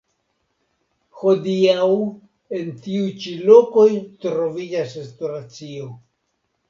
[1.23, 1.89] Hodiaŭ
[2.61, 3.87] en tiuj ĉi lokoj
[4.25, 5.93] troviĝas restoracio.